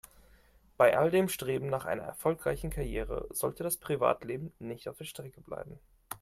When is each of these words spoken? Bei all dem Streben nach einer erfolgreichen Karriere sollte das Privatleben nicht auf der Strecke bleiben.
Bei 0.77 0.97
all 0.97 1.11
dem 1.11 1.29
Streben 1.29 1.67
nach 1.67 1.85
einer 1.85 2.01
erfolgreichen 2.01 2.71
Karriere 2.71 3.27
sollte 3.29 3.61
das 3.63 3.77
Privatleben 3.77 4.51
nicht 4.57 4.89
auf 4.89 4.97
der 4.97 5.05
Strecke 5.05 5.41
bleiben. 5.41 5.77